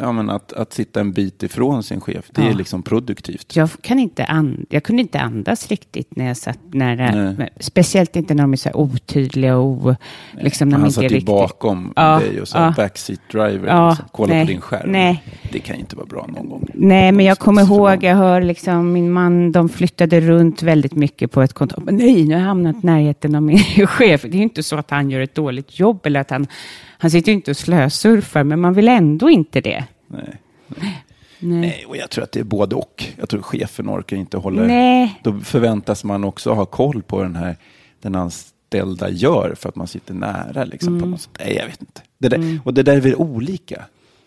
[0.00, 2.52] ja, men att, att sitta en bit ifrån sin chef, det är Ja.
[2.56, 3.56] liksom produktivt.
[3.56, 7.10] jag, kan inte and, jag kunde inte andas riktigt när jag satt nära.
[7.14, 7.34] Nej.
[7.38, 9.94] Men Speciellt inte när de är så här otydliga och
[10.40, 12.74] liksom när man inte är satt ju bakom Ja, dig och så ja.
[12.76, 14.92] backseat driver, Ja, liksom, kolla nej, på din skärm.
[14.92, 15.22] nej.
[15.52, 16.66] Det kan ju inte vara bra någon gång.
[16.74, 21.30] Nej, men jag kommer ihåg, jag hör liksom min man, de flyttade runt väldigt mycket
[21.32, 21.82] på ett kontor.
[21.90, 24.22] Nej, nu har jag hamnat i närheten av min chef.
[24.22, 26.46] Det är ju inte så att han gör ett dåligt jobb eller att han,
[26.98, 29.79] han sitter ju inte och slösurfar, men man vill ändå inte det.
[30.10, 30.36] Nej.
[30.68, 31.04] Nej.
[31.38, 33.04] nej, och jag tror att det är både och.
[33.18, 34.62] Jag tror chefen orkar inte hålla...
[34.62, 35.20] Nej.
[35.24, 37.56] Då förväntas man också ha koll på den här
[38.00, 40.64] den anställda gör för att man sitter nära.
[40.64, 41.02] Liksom, Mm.
[41.02, 41.30] på något sätt.
[41.38, 42.00] Nej, jag vet inte.
[42.18, 43.84] Det där, Och det där är väl olika,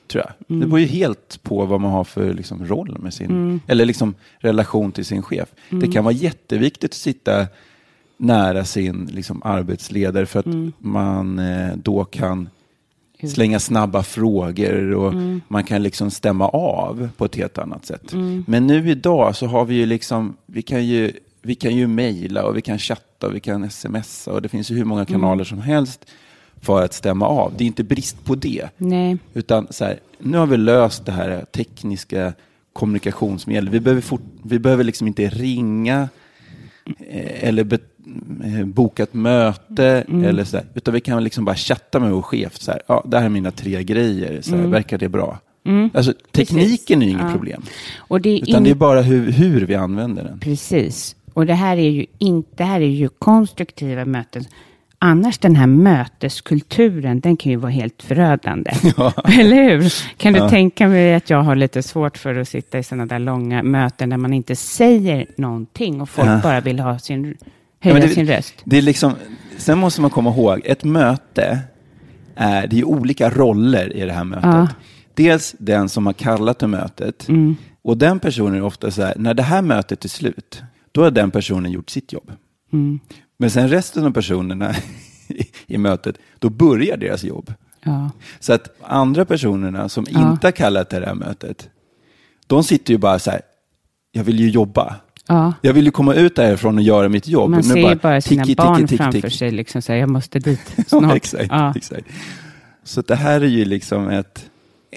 [0.08, 0.34] tror jag.
[0.50, 0.60] Mm.
[0.60, 3.60] Det beror ju helt på vad man har för liksom, roll med sin, Mm.
[3.68, 5.50] eller liksom, relation till sin chef.
[5.70, 7.48] Det kan vara jätteviktigt att sitta
[8.18, 10.72] nära sin liksom, arbetsledare för att Mm.
[10.78, 12.50] man eh, då kan
[13.30, 15.42] slänga snabba frågor och Mm.
[15.48, 18.14] man kan liksom stämma av på ett helt annat sätt.
[18.48, 22.46] Men nu idag så har vi ju liksom, vi kan ju, vi kan ju mejla
[22.46, 25.14] och vi kan chatta och vi kan smsa och det finns ju hur många Mm.
[25.22, 26.06] kanaler som helst
[26.62, 27.54] för att stämma av.
[27.58, 28.70] Det är inte brist på det.
[28.78, 29.18] Nej.
[29.34, 32.34] Utan så här, nu har vi löst det här tekniska
[32.74, 33.70] kommunikationsmedel.
[33.70, 36.10] Vi behöver, fort, vi behöver liksom inte ringa
[37.10, 37.82] eh, eller be, eh,
[38.66, 40.04] boka ett möte.
[40.10, 40.24] Mm.
[40.26, 42.56] Eller så här, utan vi kan liksom bara chatta med vår chef.
[42.62, 44.42] Så här, ja, det här är mina tre grejer.
[44.42, 45.40] Så här, Verkar det bra?
[45.94, 47.32] Alltså, tekniken är ju inget Mm.
[47.32, 47.38] Ja.
[47.38, 47.62] problem.
[47.98, 50.40] Och det är Utan in- det är bara hur, hur vi använder den.
[50.40, 51.16] Precis.
[51.34, 54.44] Och det här är ju inte, det här är ju konstruktiva möten.
[55.00, 58.72] Annars den här möteskulturen, den kan ju vara helt förödande.
[59.40, 59.94] Eller hur?
[60.18, 63.20] Kan du tänka mig att jag har lite svårt för att sitta i sådana där
[63.20, 66.40] långa möten där man inte säger någonting och folk Ja.
[66.44, 67.38] bara vill ha sin,
[67.84, 68.54] höja Ja, det, sin röst.
[68.64, 69.14] Det är liksom,
[69.58, 71.60] sen måste man komma ihåg, ett möte,
[72.36, 74.46] är, det är olika roller i det här mötet.
[74.46, 74.68] Ja.
[75.14, 77.28] Dels den som har kallat till mötet.
[77.30, 77.56] Mm.
[77.82, 81.12] Och den personen är ofta så här, när det här mötet är slut, då har
[81.12, 82.32] den personen gjort sitt jobb.
[82.74, 83.00] Mm.
[83.38, 84.76] Men sen resten av personerna
[85.28, 85.44] i,
[85.74, 87.54] i mötet, då börjar deras jobb.
[87.84, 88.10] Ja.
[88.40, 90.32] Så att andra personerna som Ja.
[90.32, 91.70] inte har kallat till det här mötet,
[92.48, 93.42] de sitter ju bara så här,
[94.12, 94.96] jag vill ju jobba.
[95.28, 95.54] Ja.
[95.62, 97.50] Jag vill ju komma ut därifrån och göra mitt jobb.
[97.50, 100.00] Man Nu ser ju bara sina tiki, barn tiki, tiki, framför sig, liksom så här,
[100.00, 101.16] jag måste dit Ja, snart.
[101.16, 101.74] exakt, Ja.
[101.76, 102.08] exakt.
[102.84, 104.50] Så det här är ju liksom ett,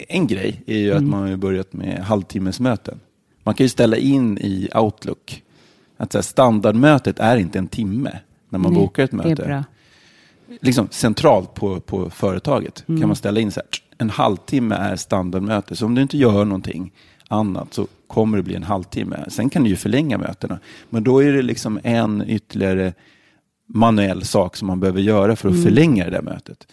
[0.08, 1.04] en grej är ju Mm.
[1.04, 3.00] att man har börjat med halvtimmesmöten.
[3.44, 5.42] Man kan ju ställa in i Outlook
[5.96, 9.34] att så här, standardmötet är inte en timme när man Nej, bokar ett möte.
[9.34, 9.64] Det är bra.
[10.60, 13.00] Liksom centralt på, på företaget Mm.
[13.00, 13.66] kan man ställa in så här,
[13.98, 15.76] en halvtimme är standardmöte.
[15.76, 16.92] Så om du inte gör någonting
[17.28, 19.24] annat så kommer det bli en halvtimme.
[19.28, 20.58] Sen kan du ju förlänga mötena.
[20.90, 22.92] Men då är det liksom en ytterligare
[23.68, 25.64] manuell sak som man behöver göra för att Mm.
[25.64, 26.66] förlänga det där mötet.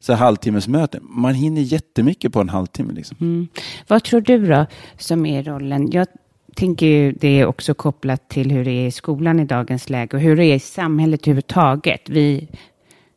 [0.00, 2.92] Så halvtimmesmöten, man hinner jättemycket på en halvtimme.
[2.92, 3.16] Liksom.
[3.20, 3.48] Mm.
[3.88, 4.66] Vad tror du då,
[4.98, 5.90] som är rollen?
[5.92, 6.06] Jag
[6.54, 10.16] tänker ju det är också kopplat till hur det är i skolan i dagens läge
[10.16, 12.08] och hur det är i samhället överhuvudtaget.
[12.08, 12.48] Vi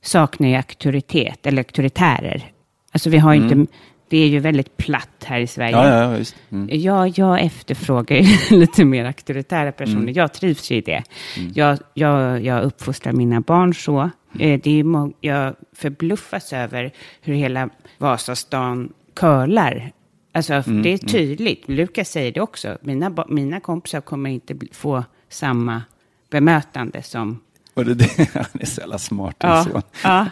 [0.02, 2.52] saknar ju auktoritet, eller auktoritärer.
[2.92, 3.72] Alltså vi har ju inte,
[4.10, 5.78] det är ju väldigt platt här i Sverige.
[5.78, 6.12] Mm.
[6.12, 6.26] Ja, ja.
[6.52, 6.70] Mm.
[6.72, 10.02] Ja, jag efterfrågar lite mer auktoritära personer.
[10.02, 10.14] Mm.
[10.14, 11.04] Jag trivs ju i det.
[11.54, 14.10] Jag, jag, jag uppfostrar mina barn så.
[14.40, 14.84] Eh, Det är
[15.22, 16.92] jag förbluffas över
[17.22, 19.92] hur hela Vasastan curlar.
[20.32, 21.64] Alltså, Mm, det är tydligt.
[21.70, 22.78] Lukas säger det också.
[22.82, 25.82] Mina, mina kompisar kommer inte få samma
[26.32, 27.40] bemötande som...
[27.74, 29.36] Och det, det, han är så jävla smart.
[29.40, 29.82] Ja, son.
[30.04, 30.28] ja,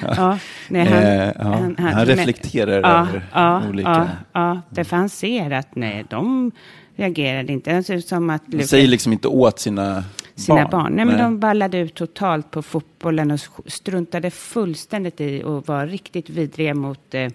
[0.00, 0.38] ja.
[0.68, 4.06] Nej, han, Eh, ja, han reflekterar över ja, olika- Ja,
[4.54, 6.50] ja, därför han ser att nej, de
[6.96, 7.72] reagerade inte.
[7.72, 10.92] Det ser ut som att Han Lukas- säger liksom inte åt sina, sina barn.
[10.92, 11.24] Nej, men Nej.
[11.24, 17.14] de ballade ut totalt på fotbollen och struntade fullständigt i och var riktigt vidriga mot
[17.14, 17.28] eh,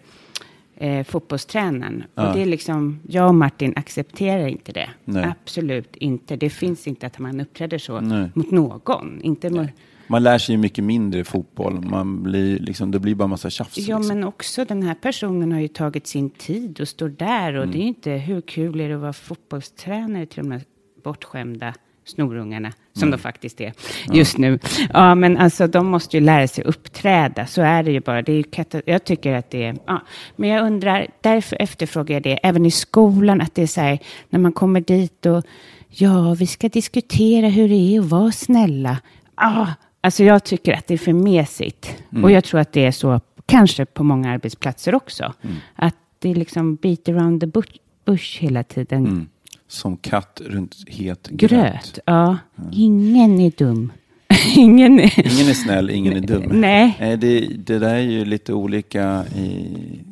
[0.77, 2.03] eh, fotbollstränaren.
[2.15, 2.27] Ja.
[2.27, 4.89] Och det är liksom, jag och Martin accepterar inte det.
[5.05, 5.25] Nej.
[5.41, 6.35] Absolut inte.
[6.35, 8.29] Det finns inte att man uppträder så Nej.
[8.33, 9.21] mot någon.
[9.21, 9.67] Inte mot,
[10.07, 11.81] Man lär sig ju mycket mindre fotboll.
[11.81, 13.77] Man blir liksom, det blir bara massa tjafs.
[13.77, 14.15] Ja, liksom.
[14.17, 17.53] men också den här personen har ju tagit sin tid och står där.
[17.53, 17.71] Och Mm.
[17.71, 20.61] det är ju inte, hur kul är det att vara fotbollstränare till de här
[21.03, 21.73] bortskämda
[22.07, 23.11] snorungarna, som Mm.
[23.11, 23.73] de faktiskt är
[24.11, 24.59] just nu.
[24.93, 27.45] Ja, men alltså de måste ju lära sig uppträda.
[27.45, 28.21] Så är det ju bara.
[28.21, 29.75] Det är ju jag tycker att det är...
[29.85, 30.01] Ja.
[30.35, 33.99] Men jag undrar, därför efterfrågar jag det, även i skolan, att det är så här,
[34.29, 35.43] när man kommer dit och
[35.89, 38.97] ja, vi ska diskutera hur det är att vara snälla.
[39.35, 39.67] Ah,
[40.01, 41.95] alltså jag tycker att det är för mesigt.
[42.11, 42.23] Mm.
[42.23, 45.33] Och jag tror att det är så, kanske på många arbetsplatser också.
[45.75, 47.71] Att det är liksom beat around the bush,
[48.05, 49.29] bush hela tiden.
[49.67, 49.69] Mm.
[49.69, 51.49] Som katt runt het gröt.
[51.51, 52.37] Gröt, ja.
[52.71, 53.91] Ingen är dum.
[54.55, 55.19] Ingen är...
[55.19, 56.43] Ingen är snäll, ingen är dum.
[56.61, 56.97] Nej.
[56.99, 59.25] Nej, det, det där är ju lite olika.
[59.35, 59.67] I,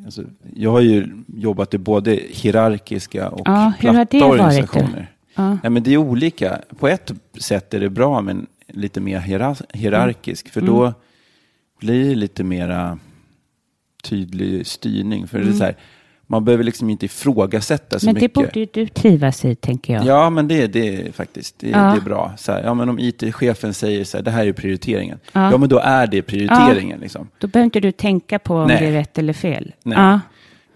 [0.06, 0.24] alltså,
[0.56, 5.12] jag har ju jobbat i både hierarkiska och Ja, hur har platta organisationer.
[5.36, 5.58] Ja.
[5.64, 6.62] Nej, men det är olika.
[6.80, 10.50] På ett sätt är det bra, men lite mer hierar- hierarkisk.
[10.50, 10.74] För Mm.
[10.74, 10.94] då
[11.80, 13.00] blir det lite mera
[14.04, 15.28] tydlig styrning.
[15.28, 15.76] För det är så här,
[16.28, 18.14] man behöver liksom inte ifrågasätta så Mm.
[18.14, 18.34] Men det mycket.
[18.54, 20.06] borde ju du trivas i, tänker jag.
[20.06, 21.78] Ja, men det, det är faktiskt det, Ja.
[21.78, 22.34] det är bra.
[22.38, 25.20] Så här, ja, men om IT-chefen säger så här, det här är prioriteringen.
[25.34, 25.58] Ja, Ja.
[25.58, 27.00] men då är det prioriteringen.
[27.00, 27.28] Liksom.
[27.40, 28.78] Då behöver inte du tänka på om Nej.
[28.82, 29.74] det är rätt eller fel.
[29.84, 29.98] Nej.
[29.98, 30.20] Ja.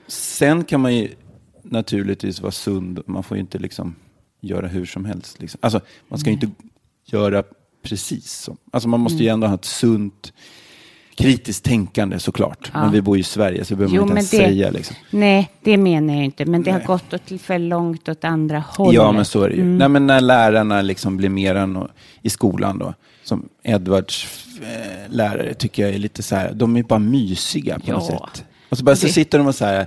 [0.07, 1.09] Sen kan man ju
[1.63, 2.99] naturligtvis vara sund.
[3.05, 3.95] Man får ju inte liksom
[4.41, 5.41] göra hur som helst.
[5.41, 5.57] Liksom.
[5.61, 6.49] Alltså, man ska ju inte
[7.05, 7.43] göra
[7.83, 8.57] precis som.
[8.71, 9.23] Alltså, man måste Mm.
[9.25, 10.33] ju ändå ha ett sunt
[11.23, 12.71] kritiskt tänkande såklart.
[12.73, 14.71] Men vi bor ju i Sverige så behöver Jo, man inte ens det- säga.
[14.71, 14.95] Liksom.
[15.09, 16.45] Nej, det menar jag inte.
[16.45, 18.95] Men det har gått åt för långt åt andra hållet.
[18.95, 19.71] Ja, men så är det Mm.
[19.71, 19.77] ju.
[19.77, 21.87] Nej, men när lärarna liksom blir mer än
[22.21, 24.27] i skolan då, som Edvards
[24.61, 28.29] eh, lärare tycker jag är lite så här, de är bara mysiga på något Ja.
[28.33, 28.45] sätt.
[28.69, 29.85] Och så bara så Det- sitter de och så här,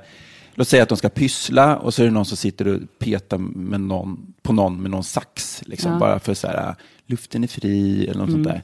[0.55, 3.38] låt säga att de ska pyssla och så är det någon som sitter och petar
[3.38, 5.99] med någon, på någon med någon sax, liksom, Ja.
[5.99, 6.75] bara för så här,
[7.07, 8.45] luften är fri eller något Mm.
[8.45, 8.62] sånt där.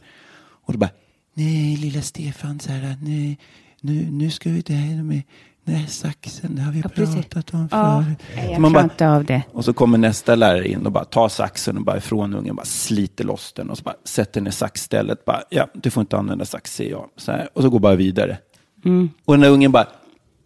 [0.64, 0.90] Och då bara,
[1.38, 3.38] nej lilla Stefan, så här, nej,
[3.80, 5.22] nu, nu ska vi det här med
[5.66, 7.14] här saxen, det har vi Ja, precis.
[7.26, 8.18] pratat om Ja, förut.
[8.36, 9.42] nej, Så jag man bara, av det.
[9.52, 12.64] och så kommer nästa lärare in och bara tar saxen och bara ifrån ungen, bara
[12.66, 15.24] sliter loss den och så bara sätter den i saxstället.
[15.24, 17.08] Bara, ja, du får inte använda sax, säger jag.
[17.16, 18.38] Så här, och så går bara vidare.
[18.84, 19.10] Mm.
[19.24, 19.86] Och den där ungen bara,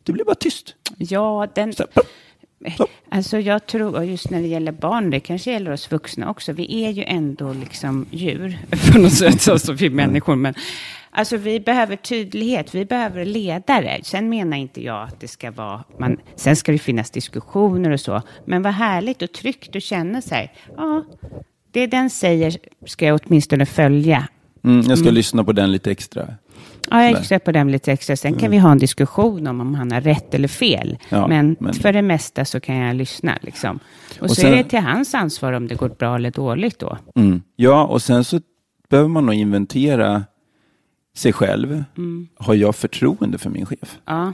[0.03, 0.75] det blir bara tyst.
[0.99, 1.73] Ja, den...
[1.73, 2.03] Så här.
[3.09, 6.85] Alltså jag tror, just när det gäller barn, det kanske gäller oss vuxna också, vi
[6.85, 8.59] är ju ändå liksom djur
[8.92, 10.37] på något sätt, alltså vi människor.
[10.37, 10.55] Men
[11.11, 14.01] alltså vi behöver tydlighet, vi behöver ledare.
[14.05, 18.01] Sen menar inte jag att det ska vara, man, sen ska det finnas diskussioner och
[18.01, 21.05] så, men vad härligt och tryggt att känna sig, ja,
[21.70, 24.29] det den säger ska jag åtminstone följa.
[24.64, 26.29] Mm, jag ska lyssna på den lite extra.
[26.90, 28.16] Ja, jag ska på den lite extra.
[28.16, 30.99] Sen kan vi ha en diskussion om om han har rätt eller fel.
[31.09, 33.38] Ja, men, men- för det mesta så kan jag lyssna.
[33.42, 33.79] Liksom.
[34.16, 36.79] Och, Och så sen- är det till hans ansvar om det går bra eller dåligt
[36.79, 36.99] då.
[37.14, 37.42] Mm.
[37.57, 38.40] Ja, och sen så
[38.88, 40.25] behöver man nog inventera
[41.16, 41.85] sig själv.
[41.97, 42.29] Mm.
[42.37, 43.99] Har jag förtroende för min chef?
[44.05, 44.33] Ja,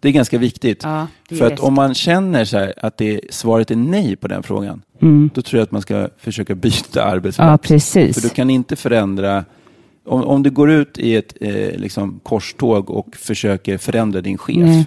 [0.00, 0.80] Det är ganska viktigt.
[0.82, 4.42] Ja, är för att om man känner så att det, svaret är nej på den
[4.42, 4.82] frågan,
[5.34, 7.38] då tror jag att man ska försöka byta arbetsplats.
[7.38, 7.50] Mm.
[7.52, 8.14] ja precis.
[8.20, 9.44] För du kan inte förändra,
[10.04, 14.56] om, om du går ut i ett eh, liksom korståg och försöker förändra din chef,
[14.56, 14.86] Nej.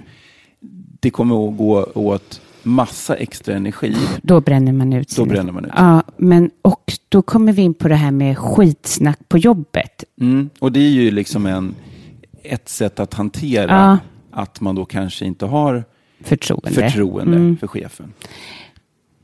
[1.00, 3.96] det kommer att gå åt massa extra energi.
[4.22, 5.72] Då bränner man ut Då sina- bränner man ut.
[5.76, 10.04] Ja, men och då kommer vi in på det här med skitsnack på jobbet.
[10.22, 10.50] Mm.
[10.60, 11.76] Och det är ju liksom en,
[12.44, 13.98] ett sätt att hantera Ja.
[14.42, 15.84] att man då kanske inte har
[16.24, 16.72] Förtroende.
[16.72, 17.58] förtroende Mm.
[17.58, 18.14] för chefen.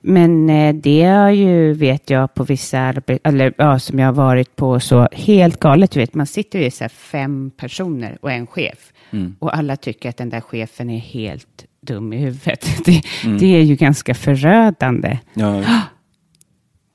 [0.01, 4.13] Men eh, det har ju, vet jag, på vissa arbeten, eller ja, som jag har
[4.13, 8.47] varit på, så helt galet, du vet, man sitter ju så fem personer och en
[8.47, 8.93] chef.
[9.11, 9.35] Mm.
[9.39, 12.65] Och alla tycker att den där chefen är helt dum i huvudet.
[12.85, 13.01] Det,
[13.39, 15.19] det är ju ganska förödande.
[15.33, 15.63] Ja,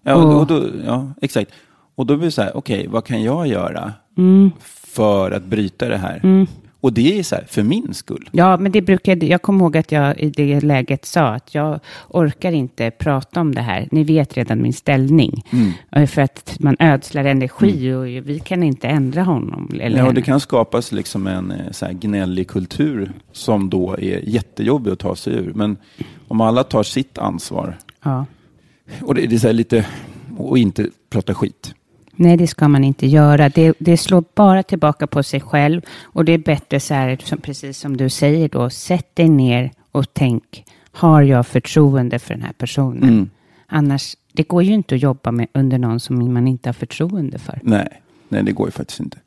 [0.02, 1.50] ja, och, Och- då, ja exakt.
[1.94, 4.50] Och då blir det så här, okej, vad kan jag göra Mm.
[4.94, 6.46] för att bryta det här?
[6.80, 8.28] Och det är så här, för min skull.
[8.32, 11.80] Ja, men det brukade, jag kommer ihåg att jag i det läget sa att jag
[12.08, 13.88] orkar inte prata om det här.
[13.90, 15.44] Ni vet redan min ställning.
[15.92, 19.70] Eh, För att man ödslar energi och vi kan inte ändra honom.
[19.80, 24.28] Eller Ja, det kan skapas liksom en eh, så här gnällig kultur som då är
[24.28, 25.52] jättejobbig att ta sig ur.
[25.54, 25.76] Men
[26.28, 28.26] om alla tar sitt ansvar ja.
[29.02, 29.86] och det, det är lite,
[30.36, 31.74] och inte prata skit.
[32.16, 33.48] Nej, det ska man inte göra.
[33.48, 35.82] Det, det slår bara tillbaka på sig själv.
[36.02, 39.70] Och det är bättre så här, som, precis som du säger då, sätt dig ner
[39.92, 43.02] och tänk, har jag förtroende för den här personen?
[43.02, 43.30] Mm.
[43.66, 47.38] Annars, det går ju inte att jobba med under någon som man inte har förtroende
[47.38, 47.58] för.
[47.62, 47.88] Nej,
[48.28, 49.18] nej det går ju faktiskt inte.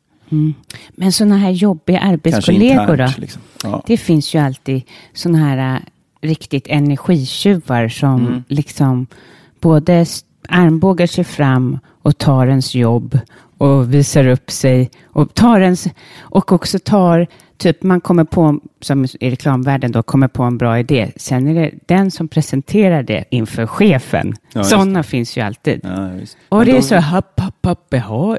[0.89, 2.91] Men sådana här jobbiga arbetskollegor då?
[2.91, 3.17] internt.
[3.17, 3.41] Liksom.
[3.63, 3.84] Ja.
[3.88, 4.82] Det finns ju alltid
[5.13, 5.80] sådana här äh,
[6.21, 8.43] riktigt energitjuvar som Mm.
[8.47, 9.08] liksom
[9.60, 10.06] både
[10.49, 13.20] armbågar sig fram och tar ens jobb
[13.58, 15.88] och visar upp sig och tar ens
[16.20, 20.80] och också tar Typ man kommer på, som i reklamvärlden då, kommer på en bra
[20.80, 21.12] idé.
[21.16, 24.34] Sen är det den som presenterar det inför chefen.
[24.54, 25.80] Ja, Sådana finns ju alltid.
[25.84, 26.10] Ja.
[26.50, 28.38] Och det är då- så, hopp, hopp, hopp, jaha.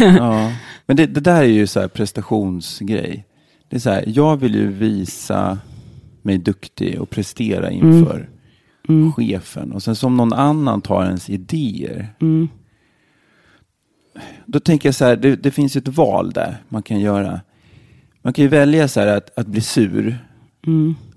[0.00, 0.52] Ja.
[0.86, 3.24] Men det, det där är ju så här prestationsgrej.
[3.68, 5.58] Det är så här, jag vill ju visa
[6.22, 8.28] mig duktig och prestera inför
[9.16, 9.72] chefen.
[9.72, 12.08] Och sen som någon annan tar ens idéer.
[14.46, 17.40] Då tänker jag så här, det, det finns ju ett val där man kan göra.
[18.22, 20.18] Man kan ju välja så att, att bli sur.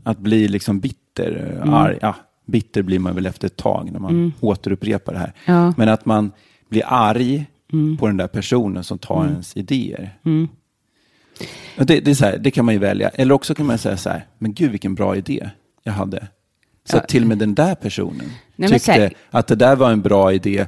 [0.03, 1.97] Att bli liksom bitter, arg.
[2.01, 5.33] Ja, bitter blir man väl efter ett tag när man återupprepar det här.
[5.45, 5.73] Ja.
[5.77, 6.31] Men att man
[6.69, 7.45] blir arg
[7.99, 10.17] på den där personen som tar ens idéer.
[11.77, 13.09] Och Det, det, är så här, det kan man ju välja.
[13.09, 15.49] Eller också kan man säga så här, men gud vilken bra idé
[15.83, 16.27] jag hade.
[16.83, 20.01] Så att till och med den där personen men tyckte att det där var en
[20.01, 20.65] bra idé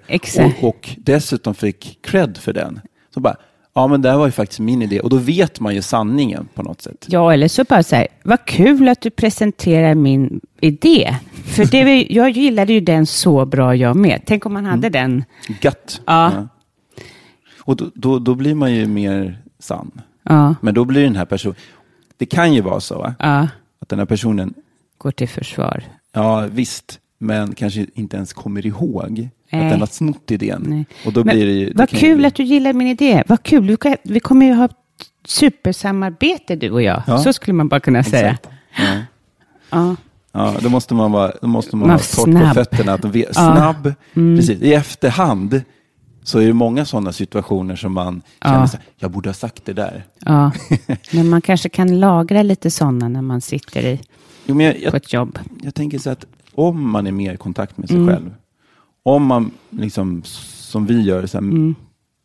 [0.59, 2.81] och, och dessutom fick cred för den.
[3.13, 3.35] Så bara,
[3.73, 4.99] ja men det här var ju faktiskt min idé.
[4.99, 7.05] Och då vet man ju sanningen på något sätt.
[7.07, 11.15] Ja, eller så bara så här, vad kul att du presenterar min idé.
[11.45, 14.21] För det, ju- jag gillade ju den så bra jag med.
[14.25, 15.23] Tänk om man hade den.
[15.61, 16.01] Gatt.
[16.05, 16.47] Ja.
[17.61, 20.01] Och då, då, då blir man ju mer sann.
[20.23, 21.55] Ja, Men då blir den här personen,
[22.17, 23.15] det kan ju vara så va?
[23.19, 23.47] ja,
[23.81, 24.53] att den här personen,
[24.97, 25.83] går till försvar.
[26.13, 29.65] ja visst, men kanske inte ens kommer ihåg Nej.
[29.65, 30.65] att den har snott idén.
[30.67, 30.85] Nej.
[31.05, 33.23] Och då Men blir det ju, vad ju kul att du gillar min idé.
[33.27, 34.69] Vad kul, vi, kommer ju ha
[35.27, 37.03] supersamarbete du och jag.
[37.07, 37.17] Ja.
[37.17, 38.29] Så skulle man bara kunna säga.
[38.31, 38.49] Exakt.
[38.77, 39.01] Ja.
[39.69, 39.95] Ja.
[40.31, 42.47] Ja, då måste man, vara, då måste man Man ha torrt snabb.
[42.47, 42.93] på fötterna.
[42.93, 43.41] Att ve- Ja.
[43.41, 43.55] Mm.
[43.57, 44.61] Snabb, precis.
[44.61, 45.61] I efterhand
[46.23, 48.67] så är det många sådana situationer som man känner Ja.
[48.67, 50.03] så här, jag borde ha sagt det där.
[50.25, 50.51] ja,
[51.11, 53.99] men man kanske kan lagra lite sådana när man sitter i,
[54.45, 55.39] Jo, men jag, på jag, ett jobb.
[55.61, 56.25] jag tänker så att
[56.59, 58.09] om man är mer i kontakt med sig Mm.
[58.09, 58.33] själv,
[59.03, 61.75] om man liksom som vi gör, så här, Mm.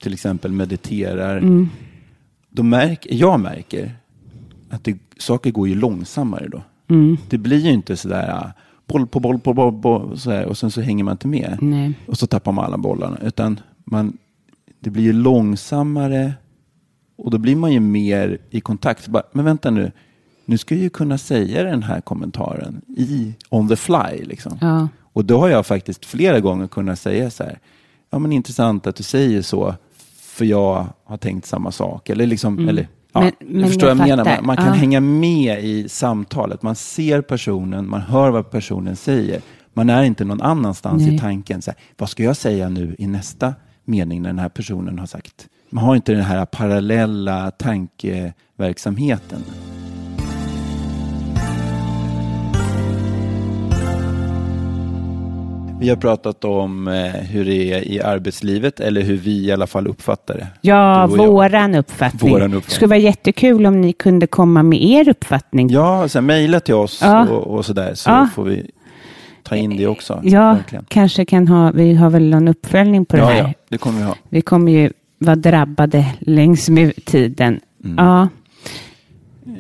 [0.03, 1.67] till exempel mediterar,
[2.51, 3.93] då märker, jag märker
[4.71, 6.63] att det, saker går ju långsammare då.
[6.89, 7.17] Mm.
[7.29, 8.53] Det blir ju inte sådär ah,
[8.87, 11.59] boll på boll på boll, boll så här, och sen så hänger man inte med.
[11.61, 11.93] Nej.
[12.07, 13.19] Och så tappar man alla bollarna.
[13.23, 14.17] Utan man,
[14.81, 16.33] det blir ju långsammare
[17.17, 19.09] och då blir man ju mer i kontakt.
[19.09, 19.93] Bara, men vänta nu,
[20.45, 24.23] nu ska jag ju kunna säga den här kommentaren i on the fly.
[24.25, 24.59] Liksom.
[24.61, 24.89] Ja.
[25.13, 27.59] Och då har jag faktiskt flera gånger kunnat säga så här,
[28.11, 29.75] ja men intressant att du säger så,
[30.21, 32.09] för jag har tänkt samma sak.
[32.11, 33.33] Eller liksom, eller, ja, Mm.
[33.41, 34.37] Men- du men förstår jag vad jag menar.
[34.37, 34.73] Man, man kan Ja.
[34.73, 36.63] hänga med i samtalet.
[36.63, 39.41] Man ser personen, man hör vad personen säger.
[39.73, 41.15] Man är inte någon annanstans Nej.
[41.15, 41.63] i tanken.
[41.63, 43.55] Så här, vad ska jag säga nu i nästa
[43.85, 45.47] mening när den här personen har sagt?
[45.71, 49.45] Man har inte den här parallella tankeverksamheten.
[55.85, 59.67] Vi har pratat om eh, hur det är i arbetslivet, eller hur vi i alla
[59.67, 60.47] fall uppfattar det.
[60.61, 62.33] Ja, våran uppfattning.
[62.33, 62.63] Våran uppfattning.
[62.69, 65.69] Det skulle vara jättekul om ni kunde komma med er uppfattning.
[65.71, 67.29] Ja, sen mejla till oss Ja.
[67.29, 68.29] och, och sådär, så Ja.
[68.35, 68.71] får vi
[69.43, 70.21] ta in det också.
[70.25, 70.85] Ja, verkligen.
[70.89, 73.39] kanske kan ha, vi har väl någon uppföljning på det ja, här.
[73.39, 74.15] ja, det kommer vi ha.
[74.29, 77.61] Vi kommer ju vara drabbade längs med tiden.
[77.85, 78.05] Mm.
[78.05, 78.29] Ja,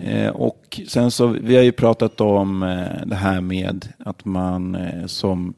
[0.05, 4.77] Eh, och sen så, vi har ju pratat om eh, det här med att man
[5.07, 5.55] som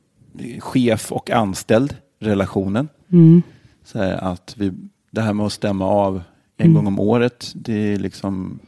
[0.61, 2.89] chef och anställd, relationen.
[3.13, 3.43] Mm.
[3.85, 4.73] Så att vi,
[5.11, 6.23] det här med att stämma av
[6.57, 8.59] en gång om året, det är liksom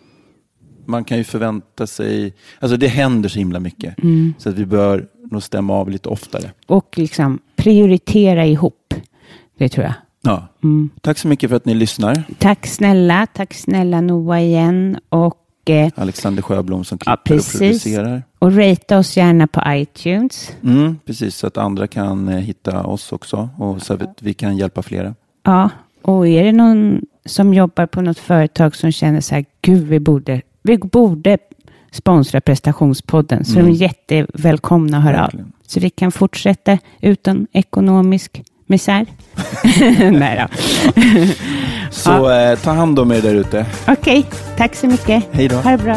[0.85, 3.95] man kan ju förvänta sig, alltså det händer så himla mycket.
[4.39, 6.51] Så att vi bör nog stämma av lite oftare.
[6.67, 8.95] Och liksom prioritera ihop.
[9.59, 9.95] Det tror jag.
[10.21, 10.49] Ja.
[11.01, 12.23] Tack så mycket för att ni lyssnar.
[12.39, 13.27] Tack snälla.
[13.27, 14.99] Tack snälla Noah igen.
[15.09, 15.37] Och,
[15.95, 17.83] Alexander Sjöblom som ja, klipper och precis.
[17.83, 18.23] producerar.
[18.39, 20.53] och rata oss gärna på iTunes.
[20.63, 24.57] Mm, precis, så att andra kan eh, hitta oss också och så att vi kan
[24.57, 25.15] hjälpa flera.
[25.43, 25.71] Ja,
[26.03, 30.01] och är det någon som jobbar på något företag som känner så här, gud, vi
[30.01, 31.39] borde, vi borde
[31.91, 35.23] sponsra prestationspodden, så de är jättevälkomna att höra av.
[35.23, 35.53] Verkligen.
[35.67, 39.07] Så vi kan fortsätta utan ekonomisk misär.
[40.11, 40.57] Nej då.
[41.91, 43.67] Så eh, ta hand om er där ute.
[43.89, 45.25] Okej, tack så mycket.
[45.33, 45.57] Hej då.
[45.57, 45.97] Ha det bra.